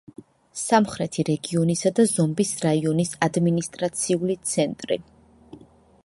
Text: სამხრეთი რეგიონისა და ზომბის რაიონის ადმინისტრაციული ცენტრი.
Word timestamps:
სამხრეთი 0.59 1.25
რეგიონისა 1.27 1.91
და 1.99 2.05
ზომბის 2.11 2.53
რაიონის 2.65 3.13
ადმინისტრაციული 3.27 4.37
ცენტრი. 4.53 4.99